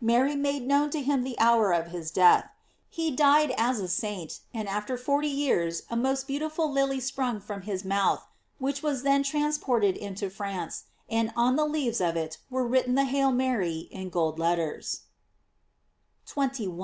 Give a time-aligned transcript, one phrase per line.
[0.00, 2.48] Mary made known to him the hour of his death.
[2.90, 7.62] He died as a saint; and after forty years a most beautiful lily sprung from
[7.62, 8.24] his mouth,
[8.60, 13.02] which was then transported into France, and on the leaves of it was written the
[13.02, 15.06] "Hail Mary," in letters of
[16.34, 16.78] gold.J 21.